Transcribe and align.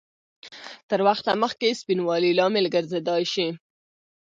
تر 0.89 0.99
وخته 1.07 1.31
مخکې 1.43 1.77
سپینوالي 1.81 2.31
لامل 2.39 2.65
ګرځېدای 2.75 3.23
شي؟ 3.33 3.47